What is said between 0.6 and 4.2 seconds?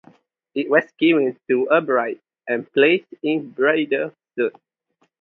was given to a bride and placed in the bridal